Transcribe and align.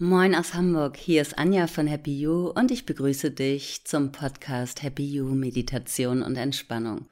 Moin 0.00 0.36
aus 0.36 0.54
Hamburg, 0.54 0.96
hier 0.96 1.20
ist 1.22 1.36
Anja 1.38 1.66
von 1.66 1.88
Happy 1.88 2.20
You 2.20 2.50
und 2.50 2.70
ich 2.70 2.86
begrüße 2.86 3.32
dich 3.32 3.84
zum 3.84 4.12
Podcast 4.12 4.84
Happy 4.84 5.04
You 5.04 5.24
Meditation 5.24 6.22
und 6.22 6.36
Entspannung. 6.36 7.08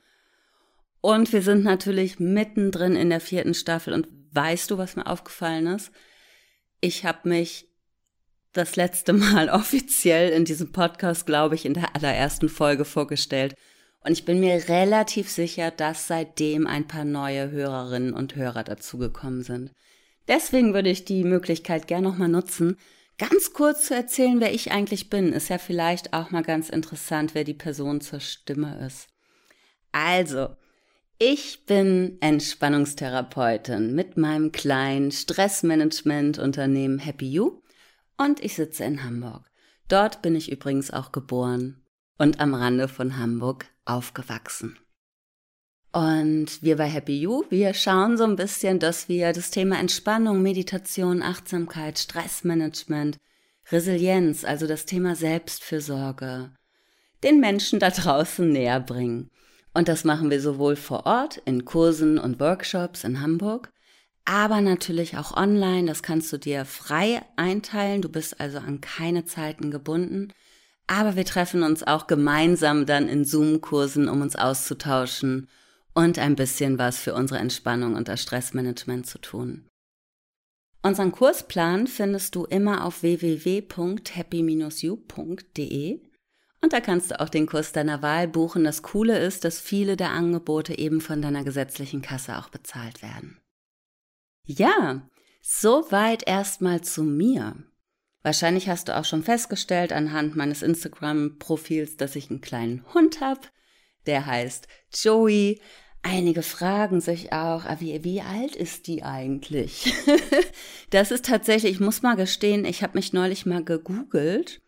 Und 1.00 1.32
wir 1.32 1.43
sind 1.43 1.64
natürlich 1.64 2.21
mittendrin 2.21 2.95
in 2.95 3.11
der 3.11 3.18
vierten 3.18 3.54
Staffel 3.54 3.93
und 3.93 4.07
weißt 4.30 4.71
du, 4.71 4.79
was 4.79 4.95
mir 4.95 5.09
aufgefallen 5.09 5.67
ist? 5.67 5.91
Ich 6.80 7.04
habe 7.04 7.29
mich 7.29 7.67
das 8.53 8.77
letzte 8.77 9.14
Mal 9.14 9.48
offiziell 9.53 10.30
in 10.30 10.45
diesem 10.45 10.71
Podcast, 10.71 11.27
glaube 11.27 11.57
ich, 11.57 11.66
in 11.66 11.75
der 11.75 11.96
allerersten 11.96 12.48
Folge 12.48 12.84
vorgestellt. 12.84 13.57
Und 14.04 14.12
ich 14.12 14.25
bin 14.25 14.39
mir 14.39 14.68
relativ 14.68 15.29
sicher, 15.29 15.73
dass 15.73 16.07
seitdem 16.07 16.68
ein 16.68 16.87
paar 16.87 17.04
neue 17.04 17.50
Hörerinnen 17.50 18.12
und 18.14 18.37
Hörer 18.37 18.62
dazugekommen 18.62 19.43
sind. 19.43 19.73
Deswegen 20.29 20.75
würde 20.75 20.90
ich 20.90 21.04
die 21.04 21.25
Möglichkeit 21.25 21.86
gerne 21.86 22.08
nochmal 22.08 22.29
nutzen, 22.29 22.76
ganz 23.18 23.53
kurz 23.53 23.86
zu 23.86 23.94
erzählen, 23.94 24.40
wer 24.40 24.53
ich 24.53 24.72
eigentlich 24.72 25.08
bin. 25.11 25.32
Ist 25.32 25.48
ja 25.48 25.58
vielleicht 25.58 26.12
auch 26.12 26.30
mal 26.30 26.43
ganz 26.43 26.68
interessant, 26.68 27.34
wer 27.34 27.44
die 27.44 27.54
Person 27.54 28.00
zur 28.00 28.21
Stimme 28.21 28.84
ist. 28.86 29.08
Also, 29.93 30.48
ich 31.18 31.64
bin 31.64 32.19
Entspannungstherapeutin 32.20 33.94
mit 33.94 34.19
meinem 34.19 34.53
kleinen 34.53 35.11
Stressmanagement-Unternehmen 35.11 36.98
Happy 36.98 37.31
You 37.31 37.62
und 38.19 38.45
ich 38.45 38.55
sitze 38.55 38.84
in 38.84 39.03
Hamburg. 39.03 39.50
Dort 39.89 40.20
bin 40.20 40.34
ich 40.34 40.53
übrigens 40.53 40.91
auch 40.91 41.12
geboren 41.12 41.83
und 42.19 42.41
am 42.41 42.53
Rande 42.53 42.89
von 42.89 43.17
Hamburg 43.17 43.67
aufgewachsen. 43.84 44.78
Und 45.97 46.62
wir 46.62 46.77
bei 46.77 46.89
Happy 46.89 47.19
You, 47.22 47.44
wir 47.48 47.72
schauen 47.72 48.19
so 48.19 48.25
ein 48.25 48.36
bisschen, 48.36 48.78
dass 48.78 49.08
wir 49.08 49.33
das 49.33 49.50
Thema 49.50 49.78
Entspannung, 49.78 50.42
Meditation, 50.42 51.22
Achtsamkeit, 51.22 51.98
Stressmanagement, 51.98 53.16
Resilienz, 53.72 54.44
also 54.44 54.67
das 54.67 54.84
Thema 54.84 55.17
Selbstfürsorge, 55.17 56.50
den 57.22 57.41
Menschen 57.41 57.80
da 57.80 57.89
draußen 57.89 58.47
näher 58.47 58.78
bringen. 58.78 59.30
Und 59.72 59.89
das 59.89 60.05
machen 60.05 60.28
wir 60.28 60.42
sowohl 60.42 60.77
vor 60.77 61.06
Ort 61.06 61.39
in 61.47 61.64
Kursen 61.64 62.19
und 62.19 62.41
Workshops 62.41 63.02
in 63.02 63.22
Hamburg, 63.22 63.72
aber 64.27 64.61
natürlich 64.61 65.17
auch 65.17 65.34
online. 65.34 65.86
Das 65.86 66.02
kannst 66.02 66.30
du 66.30 66.36
dir 66.36 66.67
frei 66.67 67.22
einteilen. 67.36 68.02
Du 68.02 68.11
bist 68.11 68.39
also 68.39 68.58
an 68.58 68.83
keine 68.83 69.24
Zeiten 69.24 69.70
gebunden. 69.70 70.34
Aber 70.89 71.17
wir 71.17 71.24
treffen 71.24 71.62
uns 71.62 71.83
auch 71.83 72.06
gemeinsam 72.06 72.84
dann 72.84 73.08
in 73.08 73.24
Zoom-Kursen, 73.24 74.11
um 74.11 74.20
uns 74.20 74.36
auszutauschen 74.36 75.48
und 75.97 76.19
ein 76.19 76.36
bisschen 76.36 76.78
was 76.78 76.98
für 76.98 77.14
unsere 77.14 77.41
Entspannung 77.41 77.94
und 77.94 78.08
das 78.08 78.22
Stressmanagement 78.22 79.06
zu 79.06 79.19
tun. 79.19 79.66
Unseren 80.83 81.11
Kursplan 81.11 81.86
findest 81.86 82.34
du 82.34 82.44
immer 82.44 82.84
auf 82.84 83.02
www.happy-you.de 83.02 86.00
und 86.61 86.72
da 86.72 86.80
kannst 86.80 87.11
du 87.11 87.19
auch 87.19 87.30
den 87.30 87.47
Kurs 87.47 87.72
deiner 87.72 88.02
Wahl 88.02 88.28
buchen. 88.28 88.64
Das 88.64 88.83
Coole 88.83 89.19
ist, 89.19 89.44
dass 89.44 89.58
viele 89.58 89.97
der 89.97 90.11
Angebote 90.11 90.78
eben 90.78 91.00
von 91.00 91.22
deiner 91.22 91.44
gesetzlichen 91.44 92.02
Kasse 92.02 92.36
auch 92.36 92.50
bezahlt 92.50 93.00
werden. 93.00 93.41
Ja, 94.44 95.08
soweit 95.41 96.28
erstmal 96.28 96.83
zu 96.83 97.05
mir. 97.05 97.56
Wahrscheinlich 98.22 98.69
hast 98.69 98.89
du 98.89 98.97
auch 98.97 99.06
schon 99.06 99.22
festgestellt 99.22 99.94
anhand 99.94 100.36
meines 100.36 100.61
Instagram-Profils, 100.62 101.97
dass 101.97 102.17
ich 102.17 102.28
einen 102.28 102.42
kleinen 102.42 102.84
Hund 102.92 103.22
habe. 103.22 103.41
Der 104.05 104.27
heißt 104.27 104.69
Joey. 104.92 105.58
Einige 106.09 106.43
fragen 106.43 107.01
sich 107.01 107.33
auch, 107.33 107.65
ah, 107.65 107.79
wie, 107.81 108.05
wie 108.05 108.21
alt 108.21 108.55
ist 108.55 108.87
die 108.87 109.03
eigentlich? 109.03 109.92
das 110.91 111.11
ist 111.11 111.25
tatsächlich, 111.25 111.73
ich 111.73 111.80
muss 111.80 112.03
mal 112.03 112.14
gestehen, 112.14 112.64
ich 112.64 112.85
habe 112.85 112.97
mich 112.97 113.13
neulich 113.13 113.45
mal 113.45 113.64
gegoogelt 113.64 114.61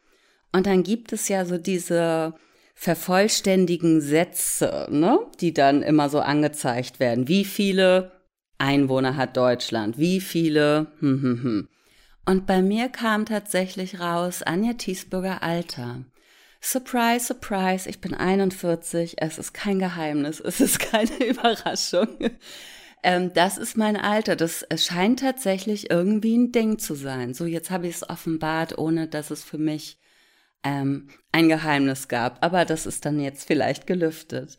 und 0.52 0.66
dann 0.66 0.82
gibt 0.82 1.12
es 1.12 1.28
ja 1.28 1.44
so 1.44 1.56
diese 1.56 2.34
vervollständigen 2.74 4.00
Sätze, 4.00 4.88
ne, 4.90 5.20
die 5.40 5.54
dann 5.54 5.82
immer 5.82 6.08
so 6.08 6.18
angezeigt 6.18 6.98
werden. 6.98 7.28
Wie 7.28 7.44
viele 7.44 8.10
Einwohner 8.58 9.16
hat 9.16 9.36
Deutschland? 9.36 9.96
Wie 9.96 10.20
viele? 10.20 10.88
Hm, 10.98 11.22
hm, 11.22 11.42
hm. 11.44 11.68
Und 12.26 12.46
bei 12.48 12.62
mir 12.62 12.88
kam 12.88 13.26
tatsächlich 13.26 14.00
raus 14.00 14.42
Anja 14.42 14.72
Thiesburger 14.72 15.44
Alter. 15.44 16.04
Surprise, 16.60 17.26
surprise, 17.26 17.88
ich 17.88 18.00
bin 18.00 18.14
41, 18.14 19.14
es 19.18 19.38
ist 19.38 19.54
kein 19.54 19.78
Geheimnis, 19.78 20.40
es 20.44 20.60
ist 20.60 20.78
keine 20.80 21.24
Überraschung. 21.26 22.08
Ähm, 23.02 23.32
das 23.32 23.58
ist 23.58 23.76
mein 23.76 23.96
Alter. 23.96 24.36
Das 24.36 24.66
scheint 24.76 25.20
tatsächlich 25.20 25.90
irgendwie 25.90 26.36
ein 26.36 26.52
Ding 26.52 26.78
zu 26.78 26.94
sein. 26.94 27.34
So, 27.34 27.46
jetzt 27.46 27.70
habe 27.70 27.86
ich 27.86 27.96
es 27.96 28.08
offenbart, 28.08 28.76
ohne 28.76 29.06
dass 29.06 29.30
es 29.30 29.44
für 29.44 29.58
mich 29.58 29.98
ähm, 30.64 31.08
ein 31.32 31.48
Geheimnis 31.48 32.08
gab. 32.08 32.44
Aber 32.44 32.64
das 32.64 32.86
ist 32.86 33.04
dann 33.04 33.20
jetzt 33.20 33.46
vielleicht 33.46 33.86
gelüftet. 33.86 34.58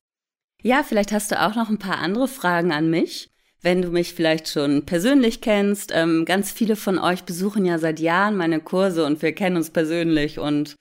Ja, 0.62 0.84
vielleicht 0.84 1.12
hast 1.12 1.32
du 1.32 1.42
auch 1.42 1.56
noch 1.56 1.70
ein 1.70 1.80
paar 1.80 2.00
andere 2.00 2.28
Fragen 2.28 2.72
an 2.72 2.90
mich. 2.90 3.30
Wenn 3.62 3.82
du 3.82 3.90
mich 3.90 4.14
vielleicht 4.14 4.48
schon 4.48 4.86
persönlich 4.86 5.42
kennst, 5.42 5.92
ähm, 5.94 6.24
ganz 6.24 6.52
viele 6.52 6.78
von 6.78 6.98
euch 6.98 7.26
besuchen 7.26 7.66
ja 7.66 7.78
seit 7.78 8.00
Jahren 8.00 8.38
meine 8.38 8.62
Kurse 8.62 9.06
und 9.06 9.22
wir 9.22 9.34
kennen 9.34 9.58
uns 9.58 9.70
persönlich 9.70 10.40
und 10.40 10.76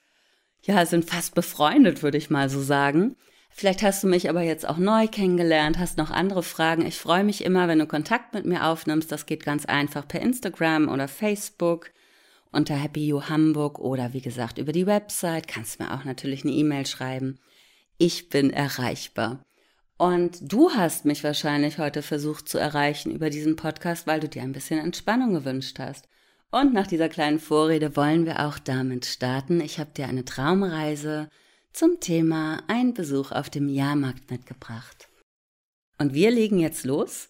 ja, 0.62 0.84
sind 0.86 1.04
fast 1.04 1.34
befreundet, 1.34 2.02
würde 2.02 2.18
ich 2.18 2.30
mal 2.30 2.48
so 2.48 2.60
sagen. 2.60 3.16
Vielleicht 3.50 3.82
hast 3.82 4.04
du 4.04 4.06
mich 4.06 4.28
aber 4.28 4.42
jetzt 4.42 4.68
auch 4.68 4.76
neu 4.76 5.08
kennengelernt, 5.08 5.78
hast 5.78 5.98
noch 5.98 6.10
andere 6.10 6.42
Fragen. 6.42 6.86
Ich 6.86 6.96
freue 6.96 7.24
mich 7.24 7.44
immer, 7.44 7.66
wenn 7.66 7.80
du 7.80 7.86
Kontakt 7.86 8.34
mit 8.34 8.44
mir 8.44 8.66
aufnimmst. 8.66 9.10
Das 9.10 9.26
geht 9.26 9.44
ganz 9.44 9.66
einfach 9.66 10.06
per 10.06 10.20
Instagram 10.20 10.88
oder 10.88 11.08
Facebook 11.08 11.90
unter 12.52 12.74
Happy 12.74 13.06
You 13.06 13.22
Hamburg 13.22 13.78
oder 13.78 14.12
wie 14.12 14.20
gesagt 14.20 14.58
über 14.58 14.72
die 14.72 14.86
Website. 14.86 15.48
Kannst 15.48 15.80
mir 15.80 15.92
auch 15.92 16.04
natürlich 16.04 16.44
eine 16.44 16.52
E-Mail 16.52 16.86
schreiben. 16.86 17.40
Ich 17.98 18.28
bin 18.28 18.50
erreichbar. 18.50 19.44
Und 19.96 20.52
du 20.52 20.70
hast 20.70 21.04
mich 21.04 21.24
wahrscheinlich 21.24 21.78
heute 21.78 22.02
versucht 22.02 22.48
zu 22.48 22.58
erreichen 22.58 23.10
über 23.10 23.30
diesen 23.30 23.56
Podcast, 23.56 24.06
weil 24.06 24.20
du 24.20 24.28
dir 24.28 24.42
ein 24.42 24.52
bisschen 24.52 24.78
Entspannung 24.78 25.32
gewünscht 25.32 25.80
hast. 25.80 26.08
Und 26.50 26.72
nach 26.72 26.86
dieser 26.86 27.08
kleinen 27.10 27.40
Vorrede 27.40 27.94
wollen 27.94 28.24
wir 28.24 28.46
auch 28.46 28.58
damit 28.58 29.04
starten. 29.04 29.60
Ich 29.60 29.78
habe 29.78 29.90
dir 29.90 30.06
eine 30.06 30.24
Traumreise 30.24 31.28
zum 31.72 32.00
Thema 32.00 32.62
ein 32.68 32.94
Besuch 32.94 33.32
auf 33.32 33.50
dem 33.50 33.68
Jahrmarkt 33.68 34.30
mitgebracht. 34.30 35.08
Und 35.98 36.14
wir 36.14 36.30
legen 36.30 36.58
jetzt 36.58 36.84
los. 36.86 37.28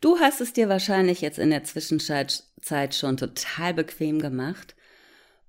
Du 0.00 0.18
hast 0.18 0.40
es 0.40 0.52
dir 0.52 0.68
wahrscheinlich 0.68 1.20
jetzt 1.20 1.38
in 1.38 1.50
der 1.50 1.64
Zwischenzeit 1.64 2.94
schon 2.94 3.16
total 3.16 3.74
bequem 3.74 4.20
gemacht 4.20 4.74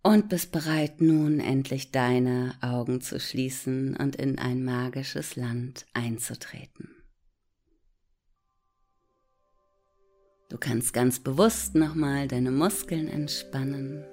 und 0.01 0.27
bist 0.27 0.51
bereit, 0.51 1.01
nun 1.01 1.39
endlich 1.39 1.91
deine 1.91 2.55
Augen 2.61 2.99
zu 2.99 3.19
schließen 3.19 3.95
und 3.95 4.15
in 4.15 4.39
ein 4.39 4.63
magisches 4.63 5.35
Land 5.35 5.85
einzutreten. 5.93 6.98
Du 10.49 10.57
kannst 10.57 10.93
ganz 10.93 11.19
bewusst 11.19 11.75
nochmal 11.75 12.27
deine 12.27 12.49
Muskeln 12.49 13.07
entspannen. 13.07 14.03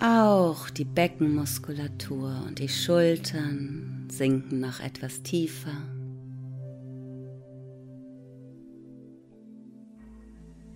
Auch 0.00 0.68
die 0.70 0.84
Beckenmuskulatur 0.84 2.44
und 2.46 2.58
die 2.58 2.68
Schultern 2.68 4.08
sinken 4.10 4.58
noch 4.58 4.80
etwas 4.80 5.22
tiefer. 5.22 5.72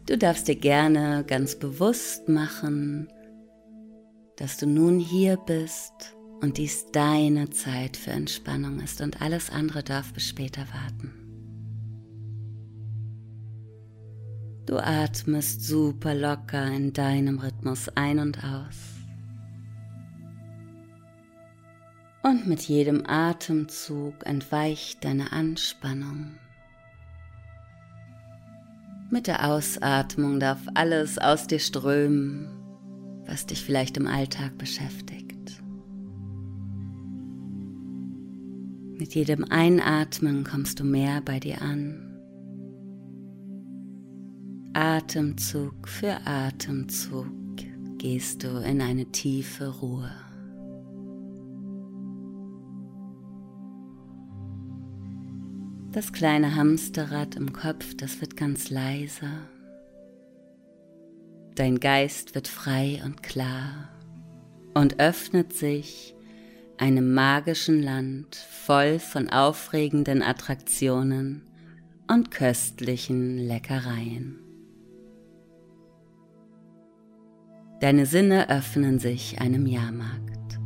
Du 0.07 0.17
darfst 0.17 0.47
dir 0.47 0.57
gerne 0.57 1.25
ganz 1.27 1.57
bewusst 1.57 2.29
machen, 2.29 3.09
dass 4.37 4.57
du 4.57 4.67
nun 4.67 5.01
hier 5.01 5.37
bist 5.37 6.17
und 6.43 6.59
dies 6.59 6.91
deine 6.91 7.51
Zeit 7.51 7.97
für 7.97 8.11
Entspannung 8.11 8.81
ist 8.81 9.01
und 9.01 9.23
alles 9.23 9.49
andere 9.49 9.83
darf 9.83 10.13
bis 10.13 10.29
später 10.29 10.67
warten. 10.73 11.15
Du 14.67 14.77
atmest 14.77 15.65
super 15.65 16.15
locker 16.15 16.67
in 16.67 16.93
deinem 16.93 17.39
Rhythmus 17.39 17.89
ein 17.95 18.19
und 18.19 18.45
aus. 18.45 18.77
Und 22.25 22.47
mit 22.47 22.63
jedem 22.63 23.05
Atemzug 23.07 24.15
entweicht 24.25 25.05
deine 25.05 25.33
Anspannung. 25.33 26.39
Mit 29.11 29.27
der 29.27 29.51
Ausatmung 29.51 30.41
darf 30.41 30.61
alles 30.75 31.19
aus 31.19 31.47
dir 31.47 31.59
strömen, 31.59 32.49
was 33.27 33.47
dich 33.47 33.63
vielleicht 33.63 33.97
im 33.97 34.07
Alltag 34.07 34.57
beschäftigt. 34.57 35.32
Mit 38.99 39.15
jedem 39.15 39.45
Einatmen 39.45 40.45
kommst 40.45 40.81
du 40.81 40.85
mehr 40.85 41.21
bei 41.21 41.41
dir 41.41 41.61
an. 41.63 42.09
Atemzug 44.75 45.89
für 45.89 46.27
Atemzug 46.27 47.27
gehst 47.99 48.43
du 48.43 48.49
in 48.59 48.81
eine 48.81 49.07
tiefe 49.07 49.69
Ruhe. 49.69 50.11
Das 55.93 56.13
kleine 56.13 56.55
Hamsterrad 56.55 57.37
im 57.37 57.53
Kopf, 57.53 57.95
das 57.95 58.21
wird 58.23 58.37
ganz 58.37 58.71
leiser. 58.71 59.47
Dein 61.55 61.81
Geist 61.81 62.35
wird 62.35 62.49
frei 62.49 63.03
und 63.05 63.23
klar 63.23 63.91
und 64.73 65.01
öffnet 65.01 65.53
sich 65.53 66.15
einem 66.83 67.15
magischen 67.15 67.81
Land 67.81 68.35
voll 68.35 68.99
von 68.99 69.29
aufregenden 69.29 70.21
Attraktionen 70.21 71.43
und 72.11 72.33
köstlichen 72.33 73.39
Leckereien. 73.39 74.41
Deine 77.81 78.05
Sinne 78.05 78.51
öffnen 78.51 78.99
sich 78.99 79.41
einem 79.41 79.67
Jahrmarkt. 79.67 80.59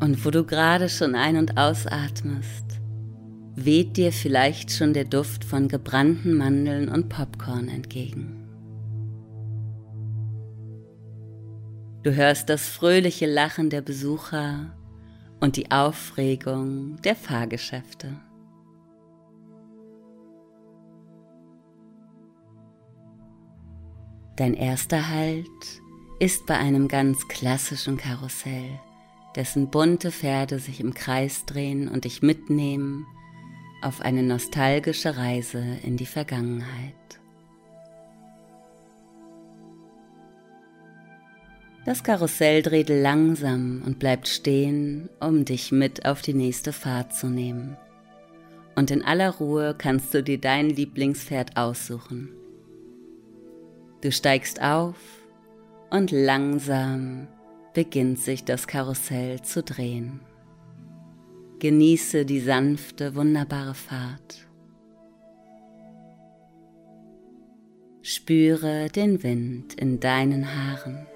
Und 0.00 0.22
wo 0.26 0.30
du 0.30 0.44
gerade 0.44 0.90
schon 0.90 1.14
ein- 1.14 1.38
und 1.38 1.56
ausatmest, 1.56 2.82
weht 3.54 3.96
dir 3.96 4.12
vielleicht 4.12 4.72
schon 4.72 4.92
der 4.92 5.04
Duft 5.04 5.44
von 5.44 5.68
gebrannten 5.68 6.34
Mandeln 6.34 6.90
und 6.90 7.08
Popcorn 7.08 7.68
entgegen. 7.68 8.39
Du 12.02 12.14
hörst 12.14 12.48
das 12.48 12.66
fröhliche 12.66 13.26
Lachen 13.26 13.68
der 13.68 13.82
Besucher 13.82 14.74
und 15.38 15.56
die 15.56 15.70
Aufregung 15.70 16.96
der 17.02 17.14
Fahrgeschäfte. 17.14 18.18
Dein 24.36 24.54
erster 24.54 25.10
Halt 25.10 25.46
ist 26.20 26.46
bei 26.46 26.56
einem 26.56 26.88
ganz 26.88 27.28
klassischen 27.28 27.98
Karussell, 27.98 28.80
dessen 29.36 29.70
bunte 29.70 30.10
Pferde 30.10 30.58
sich 30.58 30.80
im 30.80 30.94
Kreis 30.94 31.44
drehen 31.44 31.86
und 31.86 32.06
dich 32.06 32.22
mitnehmen 32.22 33.06
auf 33.82 34.00
eine 34.00 34.22
nostalgische 34.22 35.18
Reise 35.18 35.62
in 35.82 35.98
die 35.98 36.06
Vergangenheit. 36.06 37.19
Das 41.86 42.02
Karussell 42.02 42.62
dreht 42.62 42.90
langsam 42.90 43.82
und 43.86 43.98
bleibt 43.98 44.28
stehen, 44.28 45.08
um 45.18 45.46
dich 45.46 45.72
mit 45.72 46.04
auf 46.04 46.20
die 46.20 46.34
nächste 46.34 46.72
Fahrt 46.72 47.14
zu 47.14 47.28
nehmen. 47.28 47.76
Und 48.76 48.90
in 48.90 49.02
aller 49.02 49.30
Ruhe 49.30 49.74
kannst 49.76 50.12
du 50.12 50.22
dir 50.22 50.38
dein 50.38 50.68
Lieblingspferd 50.68 51.56
aussuchen. 51.56 52.30
Du 54.02 54.12
steigst 54.12 54.60
auf 54.62 54.96
und 55.90 56.10
langsam 56.10 57.28
beginnt 57.72 58.18
sich 58.18 58.44
das 58.44 58.66
Karussell 58.66 59.40
zu 59.42 59.62
drehen. 59.62 60.20
Genieße 61.60 62.24
die 62.24 62.40
sanfte, 62.40 63.14
wunderbare 63.14 63.74
Fahrt. 63.74 64.46
Spüre 68.02 68.88
den 68.88 69.22
Wind 69.22 69.74
in 69.74 70.00
deinen 70.00 70.46
Haaren. 70.46 71.06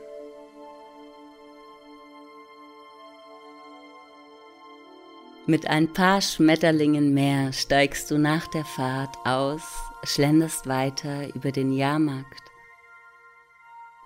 Mit 5.47 5.69
ein 5.69 5.93
paar 5.93 6.23
Schmetterlingen 6.23 7.13
mehr 7.13 7.53
steigst 7.53 8.11
du 8.11 8.17
nach 8.17 8.47
der 8.47 8.65
Fahrt 8.65 9.15
aus, 9.27 9.61
schlenderst 10.03 10.67
weiter 10.67 11.35
über 11.35 11.53
den 11.53 11.71
Jahrmarkt 11.71 12.43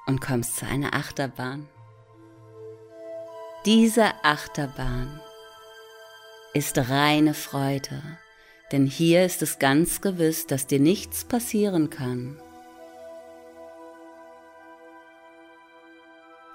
und 0.06 0.20
kommst 0.20 0.56
zu 0.56 0.67
einer 0.67 0.94
Achterbahn. 0.94 1.69
Diese 3.67 4.12
Achterbahn 4.25 5.20
ist 6.55 6.76
reine 6.90 7.35
Freude, 7.35 8.02
denn 8.73 8.87
hier 8.87 9.25
ist 9.25 9.40
es 9.40 9.61
ganz 9.61 10.00
gewiss, 10.00 10.49
dass 10.49 10.67
dir 10.67 10.81
nichts 10.81 11.23
passieren 11.25 11.88
kann. 11.88 12.43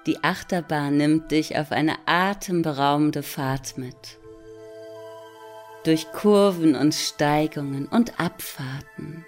Die 0.07 0.21
Achterbahn 0.25 0.97
nimmt 0.97 1.31
dich 1.31 1.57
auf 1.57 1.71
eine 1.71 1.95
atemberaubende 2.05 3.23
Fahrt 3.23 3.77
mit. 3.77 4.19
Durch 5.83 6.11
Kurven 6.13 6.75
und 6.75 6.93
Steigungen 6.93 7.87
und 7.87 8.19
Abfahrten 8.19 9.25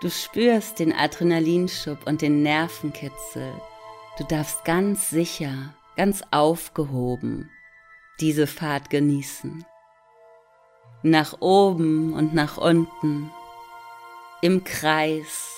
Du 0.00 0.08
spürst 0.08 0.78
den 0.78 0.94
Adrenalinschub 0.94 2.06
und 2.06 2.22
den 2.22 2.42
Nervenkitzel. 2.42 3.52
Du 4.16 4.24
darfst 4.24 4.64
ganz 4.64 5.10
sicher, 5.10 5.74
ganz 5.94 6.22
aufgehoben 6.30 7.50
diese 8.20 8.46
Fahrt 8.46 8.90
genießen. 8.90 9.64
Nach 11.02 11.40
oben 11.40 12.12
und 12.12 12.34
nach 12.34 12.58
unten, 12.58 13.30
im 14.42 14.64
Kreis. 14.64 15.56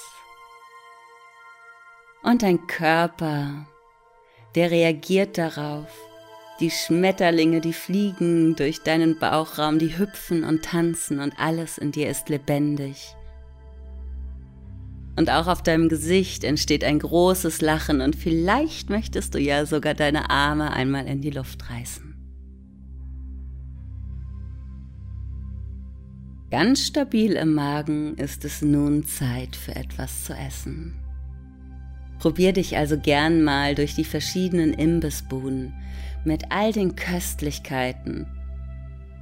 Und 2.22 2.42
dein 2.42 2.66
Körper, 2.66 3.66
der 4.54 4.70
reagiert 4.70 5.38
darauf. 5.38 5.88
Die 6.62 6.70
Schmetterlinge, 6.70 7.60
die 7.60 7.74
fliegen 7.74 8.56
durch 8.56 8.82
deinen 8.82 9.18
Bauchraum, 9.18 9.78
die 9.78 9.98
hüpfen 9.98 10.44
und 10.44 10.64
tanzen 10.64 11.20
und 11.20 11.38
alles 11.38 11.76
in 11.76 11.92
dir 11.92 12.08
ist 12.08 12.30
lebendig 12.30 13.14
und 15.16 15.30
auch 15.30 15.46
auf 15.46 15.62
deinem 15.62 15.88
Gesicht 15.88 16.44
entsteht 16.44 16.84
ein 16.84 16.98
großes 16.98 17.60
Lachen 17.60 18.00
und 18.00 18.16
vielleicht 18.16 18.90
möchtest 18.90 19.34
du 19.34 19.38
ja 19.38 19.66
sogar 19.66 19.94
deine 19.94 20.30
Arme 20.30 20.72
einmal 20.72 21.06
in 21.06 21.20
die 21.20 21.30
Luft 21.30 21.70
reißen. 21.70 22.14
Ganz 26.50 26.86
stabil 26.86 27.32
im 27.32 27.54
Magen 27.54 28.16
ist 28.16 28.44
es 28.44 28.60
nun 28.60 29.04
Zeit 29.06 29.56
für 29.56 29.74
etwas 29.74 30.24
zu 30.24 30.34
essen. 30.34 30.94
Probier 32.18 32.52
dich 32.52 32.76
also 32.76 32.98
gern 32.98 33.42
mal 33.42 33.74
durch 33.74 33.94
die 33.94 34.04
verschiedenen 34.04 34.74
Imbissbuden 34.74 35.72
mit 36.24 36.50
all 36.50 36.72
den 36.72 36.96
Köstlichkeiten, 36.96 38.26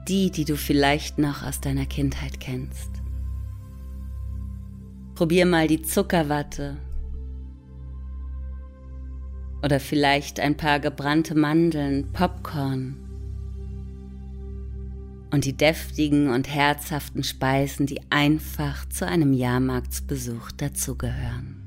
die, 0.09 0.31
die 0.31 0.45
du 0.45 0.57
vielleicht 0.57 1.19
noch 1.19 1.43
aus 1.43 1.61
deiner 1.61 1.87
Kindheit 1.87 2.41
kennst. 2.41 2.91
Probier 5.15 5.47
mal 5.47 5.67
die 5.67 5.83
Zuckerwatte. 5.83 6.79
Oder 9.63 9.79
vielleicht 9.79 10.41
ein 10.41 10.57
paar 10.57 10.81
gebrannte 10.81 11.35
Mandeln, 11.35 12.11
Popcorn. 12.13 12.97
Und 15.31 15.45
die 15.45 15.57
deftigen 15.57 16.31
und 16.31 16.49
herzhaften 16.49 17.23
Speisen, 17.23 17.87
die 17.87 18.01
einfach 18.11 18.89
zu 18.89 19.07
einem 19.07 19.33
Jahrmarktsbesuch 19.33 20.51
dazugehören. 20.53 21.60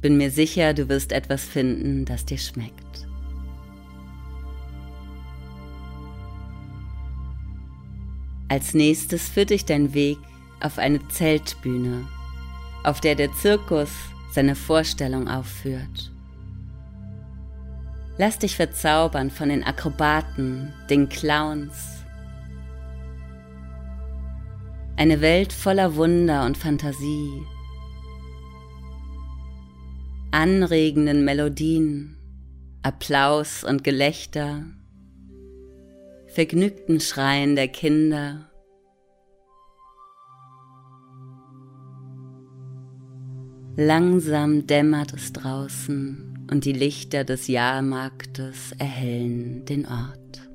Bin 0.00 0.16
mir 0.16 0.30
sicher, 0.30 0.72
du 0.72 0.88
wirst 0.88 1.12
etwas 1.12 1.44
finden, 1.44 2.04
das 2.06 2.24
dir 2.24 2.38
schmeckt. 2.38 3.06
Als 8.48 8.74
nächstes 8.74 9.28
führt 9.28 9.50
dich 9.50 9.64
dein 9.64 9.94
Weg 9.94 10.18
auf 10.60 10.78
eine 10.78 11.06
Zeltbühne, 11.08 12.08
auf 12.82 13.00
der 13.00 13.14
der 13.14 13.32
Zirkus 13.32 13.90
seine 14.32 14.56
Vorstellung 14.56 15.28
aufführt. 15.28 16.10
Lass 18.18 18.38
dich 18.38 18.56
verzaubern 18.56 19.30
von 19.30 19.50
den 19.50 19.64
Akrobaten, 19.64 20.72
den 20.88 21.08
Clowns. 21.08 22.04
Eine 24.96 25.20
Welt 25.20 25.52
voller 25.52 25.94
Wunder 25.96 26.44
und 26.44 26.58
Fantasie, 26.58 27.42
anregenden 30.32 31.24
Melodien, 31.24 32.16
Applaus 32.82 33.64
und 33.64 33.84
Gelächter, 33.84 34.64
vergnügten 36.26 37.00
Schreien 37.00 37.56
der 37.56 37.68
Kinder 37.68 38.50
Langsam 43.76 44.66
dämmert 44.66 45.14
es 45.14 45.32
draußen 45.32 46.48
und 46.50 46.64
die 46.64 46.72
Lichter 46.72 47.24
des 47.24 47.46
Jahrmarktes 47.46 48.72
erhellen 48.78 49.64
den 49.64 49.86
Ort. 49.86 50.50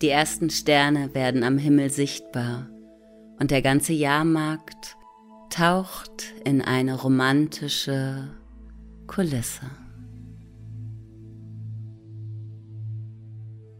Die 0.00 0.08
ersten 0.08 0.48
Sterne 0.48 1.14
werden 1.14 1.42
am 1.42 1.58
Himmel 1.58 1.90
sichtbar 1.90 2.70
und 3.38 3.50
der 3.50 3.60
ganze 3.60 3.92
Jahrmarkt 3.92 4.96
taucht 5.50 6.34
in 6.44 6.62
eine 6.62 6.94
romantische 6.94 8.28
Kulisse. 9.06 9.70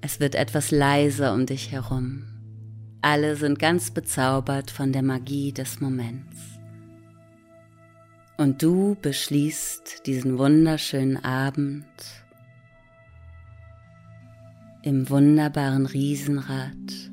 Es 0.01 0.21
wird 0.21 0.35
etwas 0.35 0.71
leiser 0.71 1.35
um 1.35 1.47
dich 1.47 1.73
herum. 1.73 2.25
Alle 3.03 3.37
sind 3.37 3.59
ganz 3.59 3.91
bezaubert 3.91 4.71
von 4.71 4.93
der 4.93 5.03
Magie 5.03 5.53
des 5.53 5.81
Moments. 5.81 6.37
Und 8.39 8.63
du 8.63 8.97
beschließt 9.01 10.07
diesen 10.07 10.39
wunderschönen 10.39 11.17
Abend 11.25 11.87
im 14.83 15.09
wunderbaren 15.09 15.87
Riesenrad, 15.87 17.11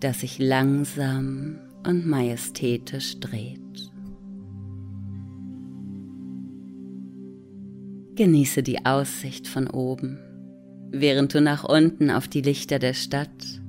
das 0.00 0.20
sich 0.20 0.38
langsam 0.38 1.58
und 1.86 2.06
majestätisch 2.06 3.18
dreht. 3.20 3.60
Genieße 8.16 8.62
die 8.62 8.84
Aussicht 8.84 9.46
von 9.46 9.68
oben, 9.68 10.18
während 10.90 11.34
du 11.34 11.40
nach 11.40 11.64
unten 11.64 12.10
auf 12.10 12.28
die 12.28 12.40
Lichter 12.40 12.78
der 12.78 12.94
Stadt 12.94 13.60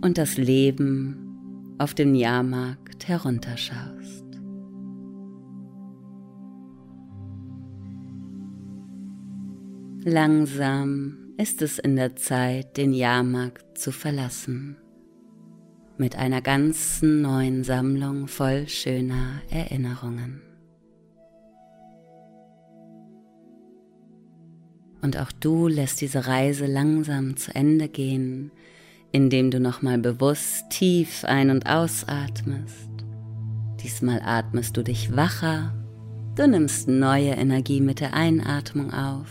und 0.00 0.16
das 0.16 0.36
Leben 0.36 1.74
auf 1.78 1.94
dem 1.94 2.14
Jahrmarkt 2.14 3.08
herunterschaust. 3.08 4.24
Langsam 10.04 11.34
ist 11.36 11.62
es 11.62 11.78
in 11.78 11.96
der 11.96 12.16
Zeit, 12.16 12.76
den 12.76 12.92
Jahrmarkt 12.92 13.78
zu 13.78 13.92
verlassen, 13.92 14.76
mit 16.02 16.16
einer 16.16 16.42
ganzen 16.42 17.22
neuen 17.22 17.62
Sammlung 17.62 18.26
voll 18.26 18.66
schöner 18.66 19.40
Erinnerungen. 19.50 20.42
Und 25.00 25.16
auch 25.16 25.30
du 25.30 25.68
lässt 25.68 26.00
diese 26.00 26.26
Reise 26.26 26.66
langsam 26.66 27.36
zu 27.36 27.54
Ende 27.54 27.88
gehen, 27.88 28.50
indem 29.12 29.52
du 29.52 29.60
nochmal 29.60 29.98
bewusst 29.98 30.70
tief 30.70 31.24
ein- 31.24 31.50
und 31.50 31.68
ausatmest. 31.68 32.90
Diesmal 33.80 34.22
atmest 34.24 34.76
du 34.76 34.82
dich 34.82 35.14
wacher, 35.14 35.72
du 36.34 36.48
nimmst 36.48 36.88
neue 36.88 37.30
Energie 37.30 37.80
mit 37.80 38.00
der 38.00 38.12
Einatmung 38.12 38.92
auf, 38.92 39.28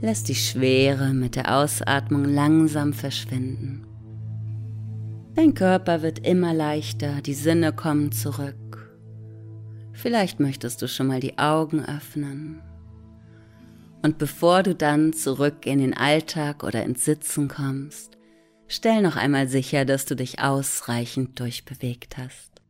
lässt 0.00 0.28
die 0.28 0.36
Schwere 0.36 1.12
mit 1.12 1.34
der 1.34 1.56
Ausatmung 1.56 2.24
langsam 2.24 2.92
verschwinden. 2.92 3.84
Dein 5.34 5.54
Körper 5.54 6.02
wird 6.02 6.26
immer 6.26 6.52
leichter, 6.54 7.22
die 7.22 7.34
Sinne 7.34 7.72
kommen 7.72 8.12
zurück. 8.12 8.56
Vielleicht 9.92 10.40
möchtest 10.40 10.82
du 10.82 10.88
schon 10.88 11.06
mal 11.06 11.20
die 11.20 11.38
Augen 11.38 11.84
öffnen. 11.84 12.60
Und 14.02 14.18
bevor 14.18 14.62
du 14.62 14.74
dann 14.74 15.12
zurück 15.12 15.66
in 15.66 15.78
den 15.78 15.96
Alltag 15.96 16.64
oder 16.64 16.82
ins 16.82 17.04
Sitzen 17.04 17.48
kommst, 17.48 18.12
Stell 18.74 19.02
noch 19.02 19.16
einmal 19.16 19.48
sicher, 19.48 19.84
dass 19.84 20.06
du 20.06 20.16
dich 20.16 20.38
ausreichend 20.38 21.38
durchbewegt 21.38 22.16
hast. 22.16 22.62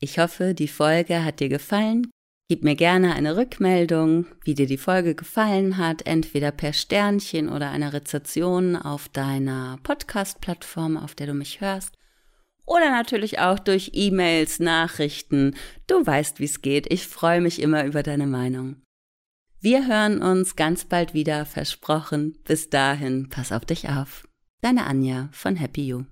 Ich 0.00 0.18
hoffe, 0.18 0.52
die 0.52 0.68
Folge 0.68 1.24
hat 1.24 1.40
dir 1.40 1.48
gefallen. 1.48 2.10
Gib 2.50 2.64
mir 2.64 2.74
gerne 2.74 3.14
eine 3.14 3.36
Rückmeldung, 3.36 4.26
wie 4.42 4.56
dir 4.56 4.66
die 4.66 4.76
Folge 4.76 5.14
gefallen 5.14 5.76
hat, 5.76 6.04
entweder 6.04 6.50
per 6.50 6.72
Sternchen 6.72 7.48
oder 7.48 7.70
einer 7.70 7.92
Rezession 7.92 8.74
auf 8.74 9.08
deiner 9.08 9.78
Podcast-Plattform, 9.84 10.96
auf 10.96 11.14
der 11.14 11.28
du 11.28 11.34
mich 11.34 11.60
hörst, 11.60 11.94
oder 12.66 12.90
natürlich 12.90 13.38
auch 13.38 13.60
durch 13.60 13.92
E-Mails, 13.94 14.58
Nachrichten. 14.58 15.54
Du 15.86 16.04
weißt, 16.04 16.40
wie 16.40 16.46
es 16.46 16.60
geht. 16.60 16.92
Ich 16.92 17.06
freue 17.06 17.40
mich 17.40 17.62
immer 17.62 17.84
über 17.84 18.02
deine 18.02 18.26
Meinung. 18.26 18.82
Wir 19.60 19.86
hören 19.86 20.20
uns 20.20 20.56
ganz 20.56 20.84
bald 20.86 21.14
wieder, 21.14 21.46
versprochen. 21.46 22.36
Bis 22.42 22.68
dahin, 22.68 23.28
pass 23.28 23.52
auf 23.52 23.64
dich 23.64 23.90
auf. 23.90 24.26
Deine 24.60 24.86
Anja 24.86 25.28
von 25.30 25.54
Happy 25.54 25.86
You. 25.86 26.02